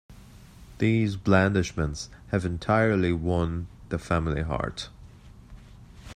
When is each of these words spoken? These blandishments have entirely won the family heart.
These 0.79 1.15
blandishments 1.15 2.09
have 2.29 2.43
entirely 2.43 3.13
won 3.13 3.67
the 3.89 3.99
family 3.99 4.41
heart. 4.41 4.89